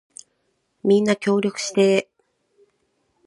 [0.83, 2.21] みんな協力してー